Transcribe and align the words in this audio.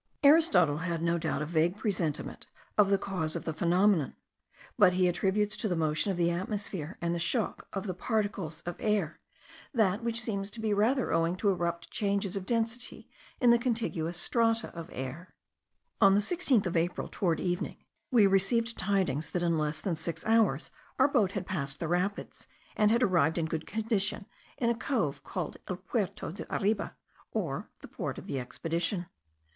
Aristotle 0.23 0.77
had 0.79 1.03
no 1.03 1.19
doubt 1.19 1.43
a 1.43 1.45
vague 1.45 1.77
presentiment 1.77 2.47
of 2.75 2.89
the 2.89 2.97
cause 2.97 3.35
of 3.35 3.45
the 3.45 3.53
phenomenon; 3.53 4.15
but 4.75 4.93
he 4.93 5.07
attributes 5.07 5.55
to 5.57 5.67
the 5.67 5.75
motion 5.75 6.09
of 6.11 6.17
the 6.17 6.31
atmosphere, 6.31 6.97
and 7.01 7.13
the 7.13 7.19
shock 7.19 7.67
of 7.71 7.85
the 7.85 7.93
particles 7.93 8.61
of 8.63 8.75
air, 8.79 9.19
that 9.75 10.03
which 10.03 10.19
seems 10.19 10.49
to 10.49 10.59
be 10.59 10.73
rather 10.73 11.13
owing 11.13 11.35
to 11.35 11.51
abrupt 11.51 11.91
changes 11.91 12.35
of 12.35 12.47
density 12.47 13.07
in 13.39 13.51
the 13.51 13.59
contiguous 13.59 14.17
strata 14.17 14.69
of 14.75 14.89
air. 14.91 15.35
On 16.01 16.15
the 16.15 16.19
16th 16.19 16.65
of 16.65 16.75
April, 16.75 17.07
towards 17.07 17.39
evening, 17.43 17.77
we 18.09 18.25
received 18.25 18.79
tidings 18.79 19.29
that 19.29 19.43
in 19.43 19.59
less 19.59 19.81
than 19.81 19.95
six 19.95 20.25
hours 20.25 20.71
our 20.97 21.07
boat 21.07 21.33
had 21.33 21.45
passed 21.45 21.79
the 21.79 21.87
rapids, 21.87 22.47
and 22.75 22.89
had 22.89 23.03
arrived 23.03 23.37
in 23.37 23.45
good 23.45 23.67
condition 23.67 24.25
in 24.57 24.71
a 24.71 24.75
cove 24.75 25.23
called 25.23 25.57
el 25.67 25.75
Puerto 25.77 26.31
de 26.31 26.43
arriba, 26.51 26.95
or 27.33 27.69
the 27.81 27.87
Port 27.87 28.17
of 28.17 28.25
the 28.25 28.39
Expedition. 28.39 29.05